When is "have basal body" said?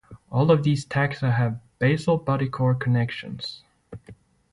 1.35-2.49